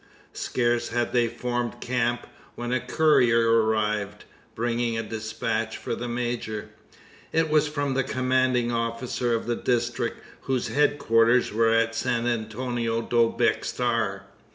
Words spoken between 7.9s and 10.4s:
the commanding officer of the district,